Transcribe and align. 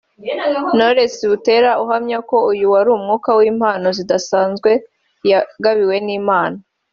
Knowless 0.75 1.15
Butera 1.31 1.71
uhamya 1.83 2.17
ko 2.29 2.37
uyu 2.51 2.65
wari 2.73 2.89
umwaka 2.97 3.29
w’impano 3.39 3.87
zidasanzwe 3.97 4.71
yagabiwe 5.31 5.95
n’Imana 6.07 6.57